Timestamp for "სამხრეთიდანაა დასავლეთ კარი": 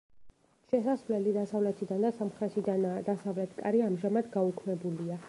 2.21-3.85